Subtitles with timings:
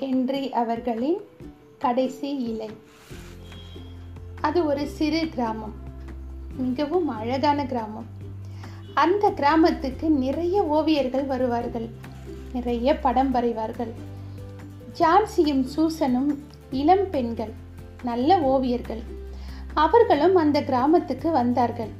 [0.00, 1.20] Entry அவர்களின்
[1.78, 2.70] கடைசி இலை.
[4.40, 5.74] அது ஒரு சிறு கிராமம்
[6.56, 8.08] மிகவும் அழகான கிராமம்.
[8.94, 11.88] அந்த கிராமத்துக்கு நிறைய ஓவியர்கள் வருவார்கள்
[12.52, 13.92] நிறைய படம் வரைவார்கள்.
[14.98, 16.30] ஜான்சியும் சூசனும்
[16.70, 17.52] இளம் பெண்கள்
[18.02, 19.02] நல்ல ஓவியர்கள்.
[19.74, 21.92] அவர்களும் அந்த கிராமத்துக்கு வந்தார்கள்.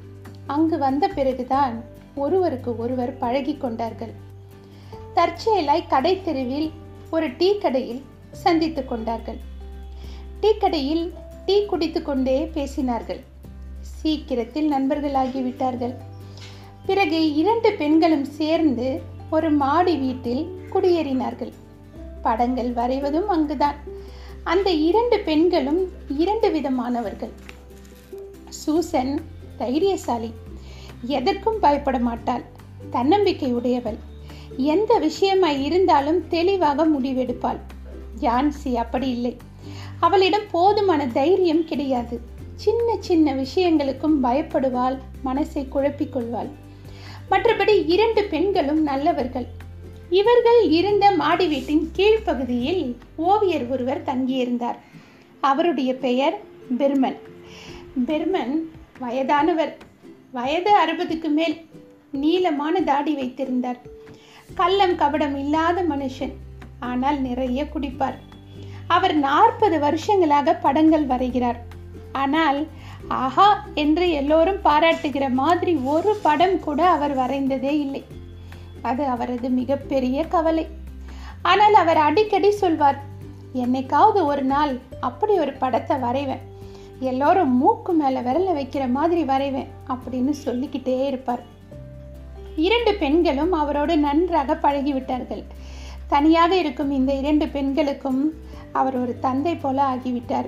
[0.46, 1.76] அங்கு வந்த பிறகுதான்
[2.14, 4.12] ஒருவருக்கு ஒருவர் பழகி கொண்டார்கள்.
[5.14, 6.71] தற்செயலாய் கடை தெருவில்
[7.11, 9.39] ஒரு டீ கடையில் சந்தித்து கொண்டார்கள்.
[10.41, 11.13] டீ கடையில்
[11.46, 13.21] டீ குடித்து கொண்டே பேசினார்கள்.
[13.81, 15.95] சீக்கிரத்தில் நண்பர்களாகிவிட்டார்கள்
[16.86, 21.53] பிறகு இரண்டு பெண்களும் சேர்ந்து ஒரு மாடி வீட்டில் குடியேறினார்கள்.
[22.23, 23.77] படங்கள் வரைவதும் அங்குதான்.
[24.45, 25.89] அந்த இரண்டு பெண்களும்
[26.19, 27.35] இரண்டு விதமானவர்கள்.
[28.49, 29.21] சூசன்
[29.57, 30.33] தைரியசாலி.
[31.03, 32.42] எதற்கும் பயப்பட மாட்டாள்
[32.91, 33.98] தன்னம்பிக்கை உடையவள்
[34.56, 37.58] எந்த விஷயமாய் இருந்தாலும் தெளிவாக முடிவெடுப்பாள்.
[38.20, 39.36] ஜான்சி அப்படி இல்லை.
[40.00, 42.20] அவளிடம் போதுமான தைரியம் கிடையாது.
[42.55, 46.48] சின்ன சின்ன விஷயங்களுக்கும் பயப்படுவாள் மனசை குழப்பிக் கொள்வாள்.
[47.30, 49.47] மற்றபடி இரண்டு பெண்களும் நல்லவர்கள்.
[50.11, 54.77] இவர்கள் இருந்த மாடி வீட்டின் கீழ்ப்பகுதியில் ஓவியர் ஒருவர் தங்கியிருந்தார்.
[55.41, 56.41] அவருடைய பெயர்
[56.78, 57.17] பெர்மன்.
[58.06, 59.77] பெர்மன் வயதானவர்.
[60.33, 61.56] வயது அறுபதுக்கு மேல்
[62.12, 63.98] நீளமான தாடி வைத்திருந்தார்.
[64.54, 66.34] கள்ளம் கபடம் இல்லாத மனுஷன்.
[66.78, 68.18] ஆனால் நிறைய குடிப்பார்.
[68.86, 71.58] அவர் நாற்பது வருஷங்களாக படங்கள் வரைகிறார்.
[72.12, 72.66] ஆனால்
[73.08, 78.02] ஆஹா என்று எல்லோரும் பாராட்டுகிற மாதிரி ஒரு படம் கூட அவர் வரைந்ததே இல்லை.
[78.82, 80.66] அது அவரது மிகப்பெரிய கவலை.
[81.42, 82.98] ஆனால் அவர் அடிக்கடி சொல்வார்
[83.54, 86.44] என்னைக்காவது ஒரு நாள் அப்படி ஒரு படத்தை வரைவேன்.
[86.98, 91.42] எல்லோரும் மூக்கு மேலே விரல வைக்கிற மாதிரி வரைவேன் அப்படின்னு சொல்லிக்கிட்டே இருப்பார்.
[92.56, 95.44] இரண்டு பெண்களும் அவரோடு நன்றாக பழகிவிட்டார்கள்.
[96.08, 98.34] தனியாக இருக்கும் இந்த இரண்டு பெண்களுக்கும்
[98.72, 100.46] அவர் ஒரு தந்தை போல ஆகிவிட்டார்.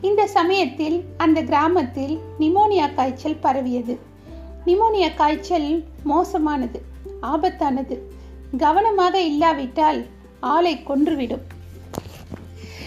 [0.00, 3.98] இந்த சமயத்தில் அந்த கிராமத்தில் நிமோனியா காய்ச்சல் பரவியது.
[4.66, 6.82] நிமோனியா காய்ச்சல் மோசமானது
[7.22, 7.98] ஆபத்தானது.
[8.58, 10.06] கவனமாக இல்லாவிட்டால்
[10.40, 11.40] ஆளை கொன்றுவிடும்.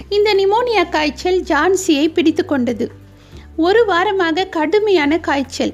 [0.09, 2.91] இந்த நிமோனியா காய்ச்சல் ஜான்சியை பிடித்து கொண்டது.
[3.55, 5.71] ஒரு வாரமாக கடுமையான காய்ச்சல்.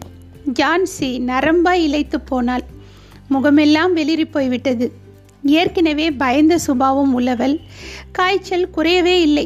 [0.53, 2.63] ஜான்சி நரம்பாய் இழைத்து போனாள்.
[3.33, 4.85] முகமெல்லாம் வெளிரி போய்விட்டது
[5.59, 7.55] ஏற்கனவே பயந்த சுபாவம் உள்ளவள்
[8.11, 9.45] காய்ச்சல் குறையவே இல்லை.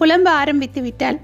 [0.00, 1.18] புலம்ப ஆரம்பித்து விட்டாள்.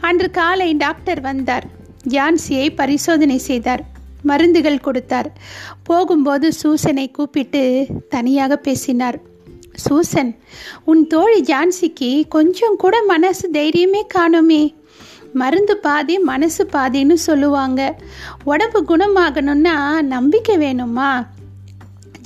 [0.00, 1.66] அன்று காலை டாக்டர் வந்தார்.
[2.08, 3.82] ஜான்சியை பரிசோதனை செய்தார்.
[4.22, 5.28] மருந்துகள் கொடுத்தார்.
[5.82, 7.62] போகும்போது சூசனை கூப்பிட்டு
[8.08, 9.18] தனியாக பேசினார்.
[9.74, 10.32] சூசன்
[10.84, 14.62] உன் தோழி ஜான்சிக்கு கொஞ்சம் கூட மனசு தைரியமே காணுமே.
[15.40, 17.80] மருந்து பாதி மனசு பாதின்னு சொல்லுவாங்க.
[18.44, 19.76] உடம்பு குணமாகணும்னா
[20.14, 21.10] நம்பிக்கை வேணுமா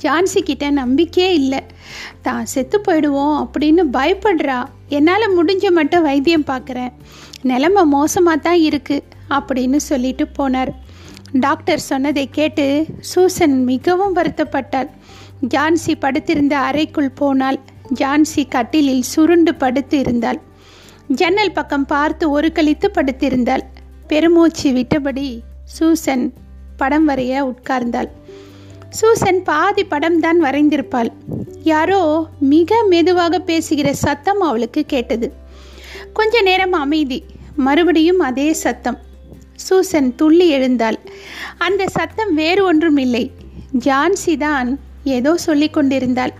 [0.03, 1.59] ஜான்சி கிட்ட நம்பிக்கையே இல்லை.
[2.21, 4.57] தான் செத்து போயிடுவோம் அப்படின்னு பயப்படுறா.
[4.97, 6.91] என்னால் முடிஞ்ச மட்டும் வைத்தியம் பார்க்குறேன்
[7.51, 9.05] நிலமை மோசமாக தான் இருக்குது
[9.37, 10.71] அப்படின்னு சொல்லிட்டு போனார்.
[11.45, 12.65] டாக்டர் சொன்னதை கேட்டு
[13.11, 14.89] சூசன் மிகவும் வருத்தப்பட்டாள்.
[15.53, 17.59] ஜான்சி படுத்திருந்த அறைக்குள் போனால்
[18.01, 20.39] ஜான்சி கட்டிலில் சுருண்டு படுத்து இருந்தாள்.
[21.09, 23.63] ஜன்னல் பக்கம் பார்த்து ஒரு கழித்து படுத்திருந்தாள்.
[24.07, 26.33] பெருமூச்சு விட்டபடி சூசன்
[26.77, 28.09] படம் வரைய உட்கார்ந்தாள்.
[28.89, 31.11] சூசன் பாதி படம் தான் வரைந்திருப்பாள்.
[31.63, 35.33] யாரோ மிக மெதுவாக பேசுகிற சத்தம் அவளுக்கு கேட்டது.
[36.13, 37.23] கொஞ்ச நேரம் அமைதி
[37.55, 38.97] மறுபடியும் அதே சத்தம்.
[39.55, 40.99] சூசன் துள்ளி எழுந்தாள்.
[41.57, 43.31] அந்த சத்தம் வேறு ஒன்றும் இல்லை.
[43.79, 46.33] ஜான்சி தான் ஏதோ சொல்லி கொண்டிருந்தாள்.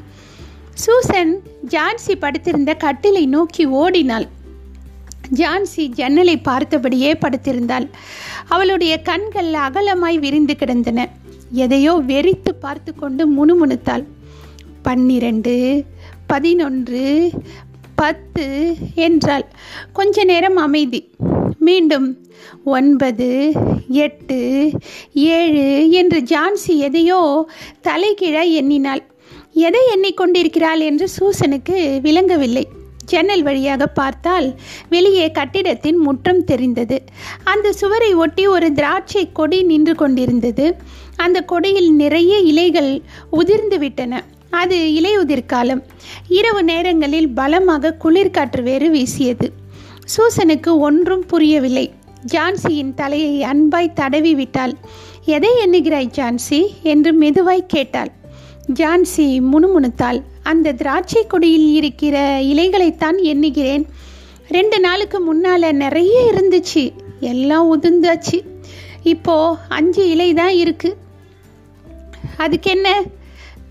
[0.74, 4.28] சூசன் ஜான்சி படுத்திருந்த கட்டிலை நோக்கி ஓடினாள்.
[5.34, 7.88] ஜான்சி ஜன்னலை பார்த்தபடியே படுத்திருந்தாள்.
[8.48, 11.10] அவளுடைய கண்கள் அகலமாய் விரிந்து கிடந்தன.
[11.52, 14.04] எதையோ வெறித்து பார்த்து கொண்டு முணுமுணுத்தாள்.
[14.82, 15.84] பன்னிரண்டு
[16.28, 17.32] பதினொன்று
[17.96, 19.46] பத்து என்றாள்.
[19.94, 21.10] கொஞ்ச நேரம் அமைதி.
[21.60, 22.08] மீண்டும்
[22.64, 23.54] ஒன்பது
[23.88, 24.72] எட்டு
[25.14, 27.50] ஏழு என்று ஜான்சி எதையோ
[27.84, 29.04] தலைகீழாய் எண்ணினாள்.
[29.54, 32.68] எதை எண்ணிக்கொண்டிருக்கிறாள் என்று சூசனுக்கு விளங்கவில்லை.
[33.06, 34.60] ஜன்னல் வழியாக பார்த்தால்
[34.90, 37.04] வெளியே கட்டிடத்தின் முற்றம் தெரிந்தது.
[37.44, 40.76] அந்த சுவரை ஒட்டி ஒரு திராட்சை கொடி நின்று கொண்டிருந்தது.
[41.16, 44.24] அந்த கொடியில் நிறைய இலைகள் உதிர்ந்து விட்டன.
[44.50, 45.84] அது இலையுதிர் காலம்
[46.28, 49.52] இரவு நேரங்களில் பலமாக குளிர்காற்று வேறு வீசியது.
[50.06, 51.94] சூசனுக்கு ஒன்றும் புரியவில்லை.
[52.32, 54.74] ஜான்சியின் தலையை அன்பாய் தடவி விட்டாள்.
[55.26, 56.66] எதை எண்ணுகிறாய் ஜான்சி?
[56.84, 58.12] என்று மெதுவாய் கேட்டாள்.
[58.74, 60.22] ஜான்சி முணுமுணுத்தாள்.
[60.44, 63.86] அந்த திராட்சை கொடியில் இருக்கிற இலைகளைத்தான் எண்ணுகிறேன்.
[64.48, 66.94] ரெண்டு நாளுக்கு முன்னால் நிறைய இருந்துச்சு.
[67.20, 68.44] எல்லாம் உதிர்ந்தாச்சு.
[69.04, 70.96] இப்போ அஞ்சு இலை தான் இருக்குது
[72.38, 73.04] அதுக்கு என்ன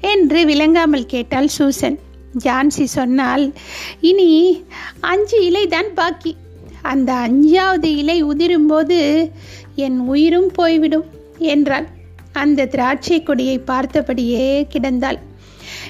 [0.01, 1.99] என்று விளங்காமல் கேட்டாள் சூசன்.
[2.45, 3.53] ஜான்சி சொன்னால்
[4.01, 4.65] இனி
[5.01, 6.37] அஞ்சு இலை தான் பாக்கி.
[6.83, 9.31] அந்த அஞ்சாவது இலை உதிரும்போது
[9.75, 11.05] என் உயிரும் போய்விடும்
[11.39, 11.87] என்றாள்.
[12.35, 15.19] அந்த திராட்சை கொடியை பார்த்தபடியே கிடந்தாள்.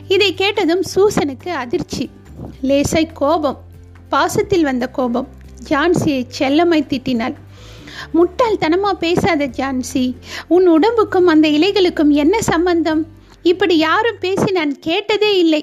[0.08, 2.10] இதை கேட்டதும் சூசனுக்கு அதிர்ச்சி.
[2.62, 3.60] லேசை கோபம்
[4.10, 5.28] பாசத்தில் வந்த கோபம்
[5.68, 7.34] ஜான்சியை செல்லமை திட்டினாள்.
[8.14, 10.04] முட்டாள்தனமா பேசாத ஜான்சி
[10.48, 13.06] உன் உடம்புக்கும் அந்த இலைகளுக்கும் என்ன சம்பந்தம்?
[13.42, 15.62] இப்படி யாரும் பேசி நான் கேட்டதே இல்லை.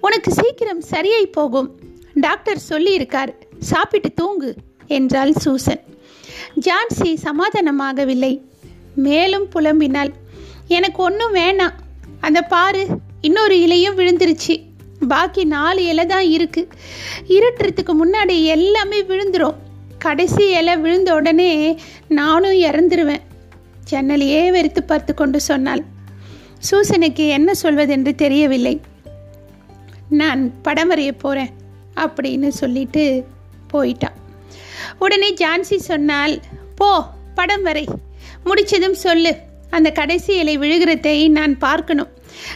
[0.00, 1.80] உனக்கு சீக்கிரம் சரியாய் போகும்.
[2.14, 4.54] டாக்டர் சொல்லியிருக்கார் சாப்பிட்டு தூங்கு
[4.86, 5.82] என்றாள் சூசன்.
[6.60, 8.32] ஜான்சி சமாதானமாகவில்லை.
[9.06, 10.12] மேலும் புலம்பினாள்.
[10.68, 11.76] எனக்கு ஒன்றும் வேணாம்.
[12.20, 12.82] அந்த பாரு
[13.20, 14.54] இன்னொரு இலையும் விழுந்துருச்சு.
[15.08, 16.62] பாக்கி நாலு இலை தான் இருக்கு.
[17.28, 19.54] இருட்டுறதுக்கு முன்னாடி எல்லாமே விழுந்துரும்.
[19.98, 21.50] கடைசி இலை விழுந்த உடனே
[22.08, 23.24] நானும் இறந்துருவேன்
[23.90, 25.82] ஜன்னலையே வெறுத்து பார்த்து கொண்டு சொன்னாள்.
[26.58, 28.80] சூசனுக்கு என்ன சொல்வதென்று தெரியவில்லை.
[30.08, 31.50] நான் படம் வரைய போகிறேன்
[31.96, 33.24] அப்படின்னு சொல்லிட்டு
[33.72, 34.16] போயிட்டான்.
[34.98, 36.34] உடனே ஜான்சி சொன்னால்
[36.74, 36.90] போ
[37.34, 37.84] படம் வரை.
[38.44, 39.36] முடிச்சதும் சொல்லு.
[39.70, 42.08] அந்த கடைசி இலை விழுகிறதை நான் பார்க்கணும்.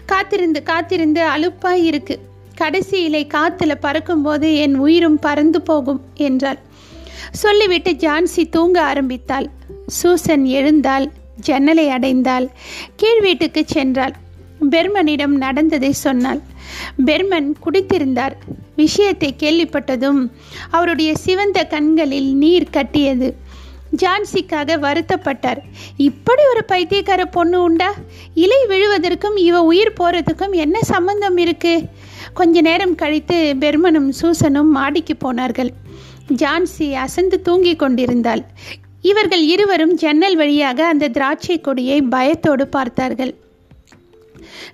[0.06, 2.18] காத்திருந்து காத்திருந்து அலுப்பாய் இருக்கு.
[2.54, 6.58] கடைசி இலை காத்துல பறக்கும்போது என் உயிரும் பறந்து போகும் என்றாள்.
[7.30, 9.50] சொல்லிவிட்டு ஜான்சி தூங்க ஆரம்பித்தாள்.
[9.86, 12.48] சூசன் எழுந்தாள் ஜன்னலை அடைந்தாள்
[12.96, 14.12] கீழ் வீட்டுக்கு சென்றாள்.
[14.70, 16.40] பெர்மனிடம் நடந்ததை சொன்னாள்.
[17.04, 18.32] பெர்மன் குடித்திருந்தார்.
[18.76, 20.30] விஷயத்தை கேள்விப்பட்டதும்
[20.70, 23.41] அவருடைய சிவந்த கண்களில் நீர் கட்டியது.
[23.96, 25.60] ஜான்சிக்காக வருத்தப்பட்டார்.
[25.96, 27.94] இப்படி ஒரு பைத்தியக்கார பொண்ணு உண்டா?
[28.34, 31.82] இலை விழுவதற்கும் இவ உயிர் போறதுக்கும் என்ன சம்பந்தம் இருக்கு?
[32.34, 35.70] கொஞ்ச நேரம் கழித்து பெர்மனும் சூசனும் மாடிக்கு போனார்கள்.
[36.34, 38.44] ஜான்சி அசந்து தூங்கிக் கொண்டிருந்தாள்.
[39.02, 43.34] இவர்கள் இருவரும் ஜன்னல் வழியாக அந்த திராட்சை கொடியை பயத்தோடு பார்த்தார்கள்.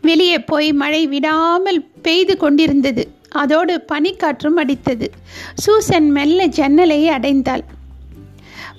[0.01, 3.09] வெளியே போய் மழை விடாமல் பெய்து கொண்டிருந்தது.
[3.31, 5.07] அதோடு பனிக்காற்றும் அடித்தது.
[5.55, 7.65] சூசன் மெல்ல ஜன்னலை அடைந்தாள்.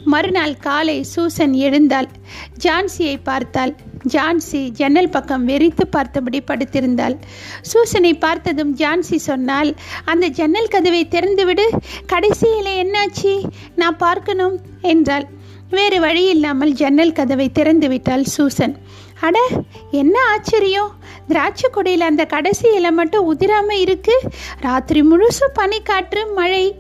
[0.06, 2.08] மறுநாள் காலை சூசன் எழுந்தாள்.
[2.64, 3.76] ஜான்சியை பார்த்தாள்.
[4.08, 7.16] ஜான்சி ஜன்னல் பக்கம் வெறித்து பார்த்தபடி படுத்திருந்தாள்.
[7.62, 11.66] சூசனை பார்த்ததும் ஜான்சி சொன்னால் அந்த ஜன்னல் கதவை திறந்துவிடு.
[12.06, 13.44] கடைசியில் என்னாச்சு?
[13.76, 15.28] நான் பார்க்கணும் என்றாள்.
[15.70, 18.78] வேறு வழி இல்லாமல் ஜன்னல் கதவை திறந்து விட்டாள் சூசன்.
[19.20, 19.40] அட
[19.92, 20.92] என்ன ஆச்சரியம்?
[21.28, 24.22] திராட்சை கொடியில் அந்த கடைசி இலை மட்டும் உதிராம இருக்கு.
[24.62, 26.76] ராத்திரி முழுசும் பனிக்காற்று மழை.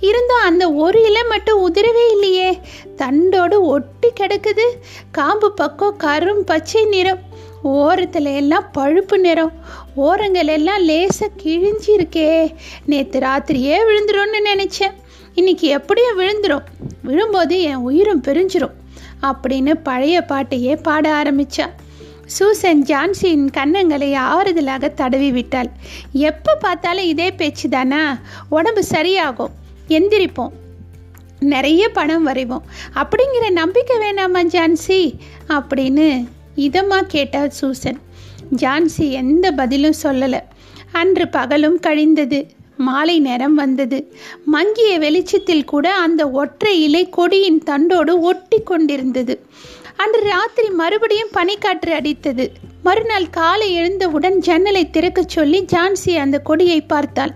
[0.00, 2.60] இருந்தும் அந்த ஒரு இலை மட்டும் உதிரவே இல்லையே.
[2.96, 4.66] தண்டோடு ஒட்டி கிடக்குது.
[5.10, 7.18] காம்பு பக்கம் கரும் பச்சை நிறம்.
[7.64, 9.52] ஓரத்துல எல்லாம் பழுப்பு நிறம்.
[9.94, 12.54] ஓரங்கள் எல்லாம் லேசாக கிழிஞ்சி இருக்கே
[12.86, 14.92] நேற்று ராத்திரியே விழுந்துரும்னு நினச்சேன்.
[15.34, 16.62] இன்னைக்கு எப்படியும் விழுந்துடும்
[17.02, 18.72] விழும்போது என் உயிரும் பிரிஞ்சிரும்.
[19.22, 21.66] அப்படின்னு பழைய பாட்டையே பாட ஆரம்பிச்சா.
[22.26, 25.70] சூசன் ஜான்சியின் கன்னங்களை ஆறுதலாக தடவி விட்டாள்.
[26.12, 29.50] எப்போ பார்த்தாலும் இதே பேச்சு தானா உடம்பு சரியாகும்.
[29.88, 30.50] எந்திரிப்போம்.
[31.40, 32.62] நிறைய பணம் வரைவோம்.
[32.94, 35.12] அப்படிங்கிற நம்பிக்கை வேணாமா ஜான்சி?
[35.48, 37.98] அப்படின்னு இதமாக கேட்டாள் சூசன்.
[38.56, 40.40] ஜான்சி எந்த பதிலும் சொல்லலை.
[40.92, 42.46] அன்று பகலும் கழிந்தது.
[42.76, 44.14] மாலை நேரம் வந்தது.
[44.44, 49.46] மங்கிய வெளிச்சத்தில் கூட அந்த ஒற்றை இலை கொடியின் தண்டோடு ஒட்டி கொண்டிருந்தது
[49.96, 52.52] அன்று ராத்திரி மறுபடியும் பனிக்காற்று அடித்தது.
[52.86, 57.32] மறுநாள் காலை எழுந்தவுடன் ஜன்னலை திறக்கச் சொல்லி ஜான்சி அந்த கொடியை பார்த்தாள்.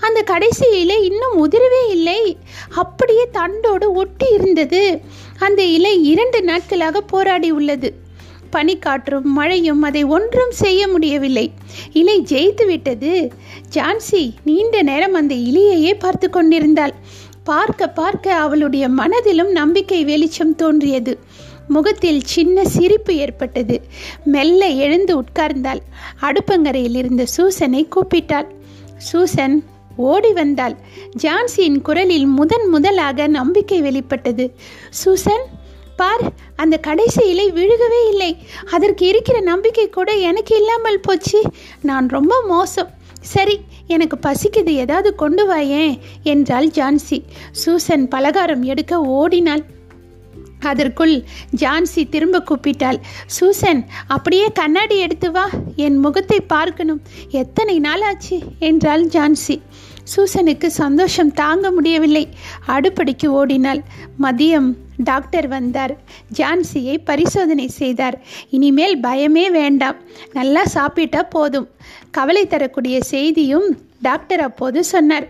[0.00, 2.20] அந்த கடைசி இலை இன்னும் உதிரவே இல்லை.
[2.82, 4.82] அப்படியே தண்டோடு ஒட்டி இருந்தது.
[5.38, 7.90] அந்த இலை இரண்டு நாட்களாக போராடி உள்ளது.
[8.52, 11.46] பனிக்காற்றும் மழையும் அதை ஒன்றும் செய்ய முடியவில்லை.
[11.92, 13.12] இலை ஜெயித்து விட்டது.
[13.74, 16.94] ஜான்சி நீண்ட நேரம் அந்த இலையையே பார்த்து கொண்டிருந்தாள்.
[17.44, 21.14] பார்க்க பார்க்க அவளுடைய மனதிலும் நம்பிக்கை வெளிச்சம் தோன்றியது.
[21.68, 23.80] முகத்தில் சின்ன சிரிப்பு ஏற்பட்டது.
[24.24, 25.80] மெல்ல எழுந்து உட்கார்ந்தாள்.
[26.20, 28.46] அடுப்பங்கரையில் இருந்த சூசனை கூப்பிட்டாள்.
[28.96, 29.64] சூசன்
[29.96, 30.76] ஓடி வந்தாள்.
[31.22, 34.54] ஜான்சியின் குரலில் முதன் முதலாக நம்பிக்கை வெளிப்பட்டது.
[34.90, 35.44] சூசன்
[35.96, 38.36] பார் அந்த கடைசி இலை விழுகவே இல்லை.
[38.70, 41.42] அதற்கு இருக்கிற நம்பிக்கை கூட எனக்கு இல்லாமல் போச்சு.
[41.82, 42.88] நான் ரொம்ப மோசம்.
[43.20, 44.68] சரி எனக்கு பசிக்குது.
[44.68, 47.22] ஏதாவது கொண்டு வாயேன் என்றாள் ஜான்சி.
[47.50, 49.64] சூசன் பலகாரம் எடுக்க ஓடினாள்.
[50.64, 51.14] அதற்குள்
[51.56, 52.98] ஜான்சி திரும்ப கூப்பிட்டாள்.
[53.26, 55.48] சூசன் அப்படியே கண்ணாடி எடுத்து வா.
[55.76, 57.02] என் முகத்தை பார்க்கணும்.
[57.30, 59.56] எத்தனை நாள் ஆச்சு என்றாள் ஜான்சி.
[60.04, 62.28] சூசனுக்கு சந்தோஷம் தாங்க முடியவில்லை.
[62.66, 63.80] அடுப்படிக்கு ஓடினாள்.
[64.22, 64.72] மதியம்.
[64.96, 65.94] டாக்டர் வந்தார்.
[66.36, 68.22] ஜான்சியை பரிசோதனை செய்தார்.
[68.50, 69.96] இனிமேல் பயமே வேண்டாம்.
[70.32, 71.68] நல்லா சாப்பிட்டா போதும்.
[72.10, 73.68] கவலை தரக்கூடிய செய்தியும்
[74.02, 75.26] டாக்டர் அப்போது சொன்னார்.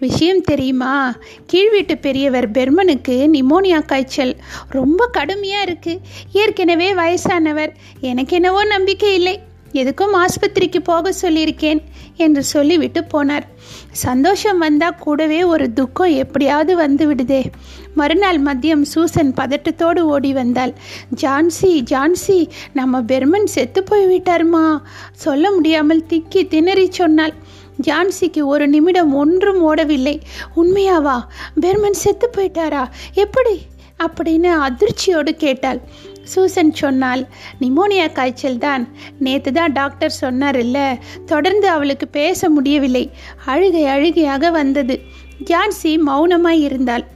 [0.00, 1.16] விஷயம் தெரியுமா?
[1.52, 4.36] கீழ்வீட்டு பெரியவர் பெர்மனுக்கு நிமோனியா காய்ச்சல்
[4.68, 6.00] ரொம்ப கடுமையாக இருக்குது
[6.32, 7.72] ஏற்கனவே வயசானவர்.
[8.00, 9.40] எனக்கு என்னவோ நம்பிக்கை இல்லை.
[9.72, 11.80] எதுக்கும் ஆஸ்பத்திரிக்கு போக சொல்லியிருக்கேன்
[12.16, 13.46] என்று சொல்லிவிட்டு போனார்.
[13.90, 17.42] சந்தோஷம் வந்தால் கூடவே ஒரு துக்கம் எப்படியாவது வந்து விடுதே.
[17.94, 20.72] மறுநாள் மதியம் சூசன் பதட்டத்தோடு ஓடி வந்தாள்.
[21.20, 24.64] ஜான்சி ஜான்சி நம்ம பெர்மன் செத்து போய்விட்டாருமா?
[25.12, 27.34] சொல்ல முடியாமல் திக்கி திணறி சொன்னாள்.
[27.82, 30.20] ஜான்சிக்கு ஒரு நிமிடம் ஒன்றும் ஓடவில்லை.
[30.56, 31.20] உண்மையாவா?
[31.60, 32.88] பெர்மன் செத்து போயிட்டாரா?
[33.12, 33.60] எப்படி?
[33.98, 35.80] அப்படின்னு அதிர்ச்சியோடு கேட்டாள்.
[36.22, 37.26] சூசன் சொன்னால்
[37.60, 43.10] நிமோனியா காய்ச்சல் தான் நேற்று தான் டாக்டர் சொன்னார் இல்லை தொடர்ந்து அவளுக்கு பேச முடியவில்லை.
[43.46, 45.00] அழுகை அழுகையாக வந்தது.
[45.44, 47.07] ஜான்சி மௌனமாய் இருந்தாள்.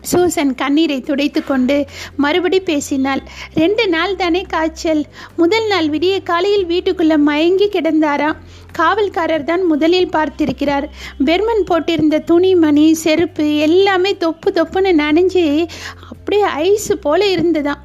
[0.00, 3.22] சூசன் கண்ணீரை துடைத்து கொண்டு மறுபடி பேசினாள்.
[3.54, 5.04] ரெண்டு நாள் தானே காய்ச்சல்.
[5.36, 8.36] முதல் நாள் விடிய காலையில் வீட்டுக்குள்ள மயங்கி கிடந்தாராம்.
[8.78, 10.86] காவல்காரர் தான் முதலில் பார்த்திருக்கிறார்.
[11.24, 15.66] பெர்மன் போட்டிருந்த துணிமணி செருப்பு எல்லாமே தொப்பு தொப்புன்னு நனைஞ்சு
[16.10, 17.80] அப்படியே ஐஸு போல இருந்ததாம்.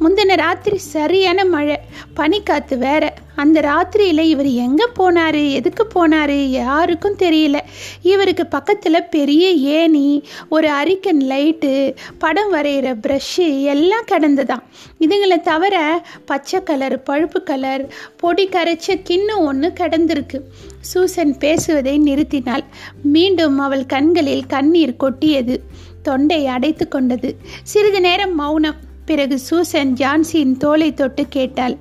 [0.00, 1.76] முந்தின ராத்திரி சரியான மழை
[2.16, 3.14] பனிக்காத்து வேற.
[3.34, 7.58] அந்த ராத்திரியில் இவர் எங்கே போனார் எதுக்கு போனார் யாருக்கும் தெரியல.
[8.02, 14.64] இவருக்கு பக்கத்தில் பெரிய ஏணி ஒரு அரிக்கன் லைட்டு படம் வரைகிற ப்ரஷ்ஷு எல்லாம் கிடந்துதான்
[15.00, 15.76] இதுங்களை தவிர
[16.24, 20.40] பச்சை கலர் பழுப்பு கலர் பொடி கரைச்ச கிண்ணம் ஒன்று கிடந்திருக்கு.
[20.80, 22.66] சூசன் பேசுவதை நிறுத்தினாள்.
[23.02, 25.56] மீண்டும் அவள் கண்களில் கண்ணீர் கொட்டியது.
[26.02, 27.36] தொண்டை அடைத்து கொண்டது.
[27.62, 28.88] சிறிது நேரம் மௌனம்.
[29.10, 31.76] பிறகு சூசன் ஜான்சியின் தோலை தொட்டு கேட்டாள்.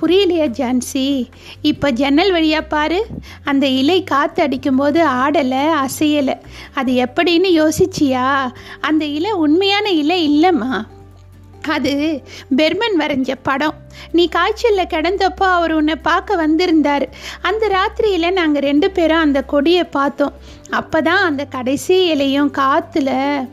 [0.00, 1.06] புரியலையா ஜான்சி
[1.62, 3.06] இப்போ ஜன்னல் வழியா பாரு.
[3.44, 6.36] அந்த இலை காற்று அடிக்கும்போது ஆடலை அசையலை.
[6.74, 8.52] அது எப்படின்னு யோசிச்சியா?
[8.80, 10.82] அந்த இலை உண்மையான இலை இல்லைம்மா.
[11.68, 12.22] அது
[12.56, 13.74] பெர்மன் வரைஞ்ச படம்.
[14.12, 17.08] நீ காய்ச்சலில் கிடந்தப்போ அவர் உன்னை பார்க்க வந்திருந்தார்.
[17.42, 20.32] அந்த ராத்திரியில் நாங்கள் ரெண்டு பேரும் அந்த கொடியை பார்த்தோம்.
[20.70, 23.10] அப்போ தான் அந்த கடைசி இலையும் காற்றுல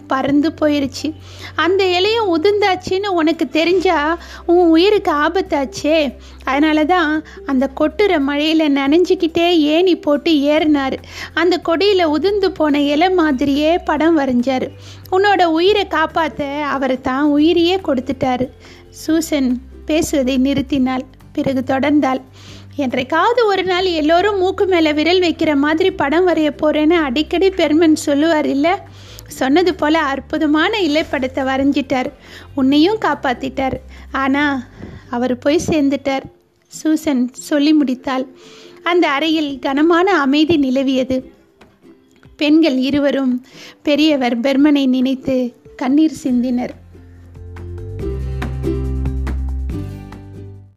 [0.07, 1.13] பறந்து போயிருச்சு.
[1.55, 6.13] அந்த இலையும் உதிர்ந்தாச்சுன்னு உனக்கு தெரிஞ்சா உன் உயிருக்கு ஆபத்தாச்சே.
[6.43, 10.97] அதனால தான் அந்த கொட்டுற மழையில் நனைஞ்சிக்கிட்டே ஏணி போட்டு ஏறினார்.
[11.33, 14.67] அந்த கொடியில் உதிர்ந்து போன இலை மாதிரியே படம் வரைஞ்சார்.
[15.15, 16.43] உன்னோட உயிரை காப்பாற்ற
[16.75, 18.45] அவர் தான் உயிரையே கொடுத்துட்டாரு.
[18.89, 19.49] சூசன்
[19.85, 21.05] பேசுவதை நிறுத்தினாள்.
[21.33, 22.21] பிறகு தொடர்ந்தாள்.
[22.75, 28.45] என்றைக்காவது ஒரு நாள் எல்லோரும் மூக்கு மேலே விரல் வைக்கிற மாதிரி படம் வரைய போகிறேன்னு அடிக்கடி பெருமன் சொல்லுவார்
[28.45, 28.73] இல்லை?
[29.39, 32.09] சொன்னது போல் அற்புதமான இலைப்படத்தை வரைஞ்சிட்டார்.
[32.55, 33.77] உன்னையும் காப்பாற்றிட்டார்
[34.11, 34.57] ஆனால்
[35.09, 36.25] அவர் போய் சேர்ந்துட்டார்.
[36.67, 38.25] சூசன் சொல்லி முடித்தாள்.
[38.83, 41.17] அந்த அறையில் கனமான அமைதி நிலவியது.
[42.43, 43.33] பெண்கள் இருவரும்
[43.83, 45.35] பெரியவர் பெர்மனை நினைத்து
[45.75, 46.73] கண்ணீர் சிந்தினர்.